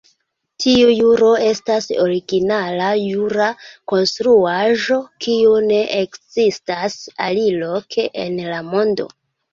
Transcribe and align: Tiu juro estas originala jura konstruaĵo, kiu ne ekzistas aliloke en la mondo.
Tiu 0.63 0.93
juro 0.99 1.27
estas 1.49 1.87
originala 2.05 2.87
jura 3.01 3.49
konstruaĵo, 3.93 4.97
kiu 5.27 5.53
ne 5.73 5.79
ekzistas 5.99 6.97
aliloke 7.27 8.11
en 8.25 8.41
la 8.55 8.65
mondo. 8.73 9.07